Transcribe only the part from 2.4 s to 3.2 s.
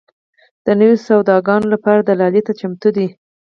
ته چمتو دي.